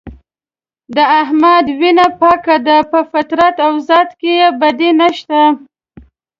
[0.95, 5.39] د احمد وینه پاکه ده په فطرت او ذات کې یې بدي نشته.